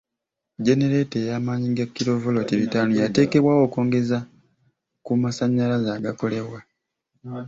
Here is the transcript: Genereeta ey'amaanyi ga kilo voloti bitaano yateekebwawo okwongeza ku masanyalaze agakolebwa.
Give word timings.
Genereeta 0.65 1.15
ey'amaanyi 1.23 1.67
ga 1.77 1.85
kilo 1.95 2.11
voloti 2.23 2.53
bitaano 2.61 2.91
yateekebwawo 3.01 3.61
okwongeza 3.67 4.17
ku 5.05 5.11
masanyalaze 5.21 5.89
agakolebwa. 5.97 6.59